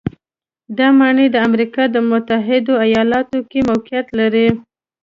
دا 0.77 0.87
ماڼۍ 0.99 1.27
د 1.31 1.35
امریکا 1.47 1.83
د 1.91 1.97
متحدو 2.09 2.73
ایالتونو 2.85 3.41
کې 3.49 3.59
موقعیت 3.69 4.07
لري. 4.19 4.47